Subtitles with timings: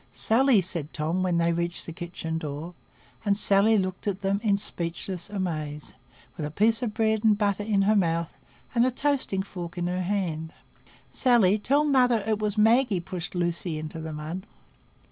[0.13, 2.73] "Sally," said Tom, when they reached the kitchen door,
[3.23, 5.93] and Sally looked at them in speechless amaze,
[6.35, 8.33] with a piece of bread and butter in her mouth
[8.73, 13.99] and a toasting fork in her hand,—"Sally, tell mother it was Maggie pushed Lucy into
[13.99, 14.41] the mud."